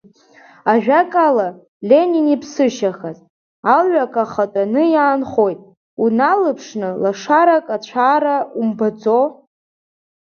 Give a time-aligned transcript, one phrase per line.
[0.73, 1.47] Ажәакала,
[1.89, 3.17] Ленин иԥсышьахаз,
[3.75, 5.59] алҩақ ахатәаны иаанхоит,
[6.03, 9.19] уналыԥшны лашарак ацәаара умбаӡо.